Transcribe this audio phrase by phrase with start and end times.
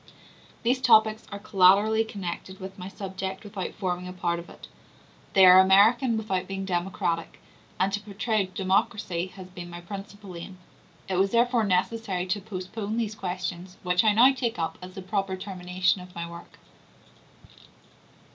[0.63, 4.67] These topics are collaterally connected with my subject without forming a part of it;
[5.33, 7.39] they are American without being democratic;
[7.79, 10.57] and to portray democracy has been my principal aim.
[11.07, 15.03] It was therefore necessary to postpone these questions, which I now take up as the
[15.03, 16.57] proper termination of my work.